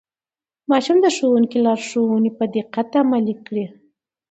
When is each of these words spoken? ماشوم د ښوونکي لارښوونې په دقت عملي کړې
ماشوم 0.71 0.97
د 1.01 1.07
ښوونکي 1.15 1.57
لارښوونې 1.65 2.31
په 2.37 2.43
دقت 2.55 2.89
عملي 3.01 3.35
کړې 3.45 3.65